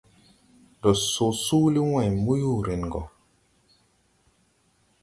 [0.77, 3.01] Ndo so suuli wãy mbuyurin go.